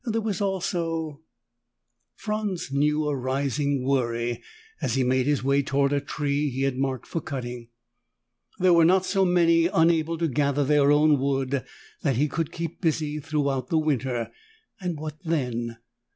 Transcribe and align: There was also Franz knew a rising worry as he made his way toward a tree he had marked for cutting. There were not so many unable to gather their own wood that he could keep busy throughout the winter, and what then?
There 0.03 0.19
was 0.19 0.41
also 0.41 1.21
Franz 2.15 2.71
knew 2.71 3.07
a 3.07 3.15
rising 3.15 3.83
worry 3.85 4.41
as 4.81 4.95
he 4.95 5.03
made 5.03 5.27
his 5.27 5.43
way 5.43 5.61
toward 5.61 5.93
a 5.93 6.01
tree 6.01 6.49
he 6.49 6.63
had 6.63 6.75
marked 6.75 7.05
for 7.05 7.21
cutting. 7.21 7.69
There 8.57 8.73
were 8.73 8.83
not 8.83 9.05
so 9.05 9.25
many 9.25 9.67
unable 9.67 10.17
to 10.17 10.27
gather 10.27 10.63
their 10.63 10.91
own 10.91 11.19
wood 11.19 11.63
that 12.01 12.15
he 12.17 12.27
could 12.27 12.51
keep 12.51 12.81
busy 12.81 13.19
throughout 13.19 13.67
the 13.67 13.77
winter, 13.77 14.31
and 14.79 14.99
what 14.99 15.17
then? 15.23 15.77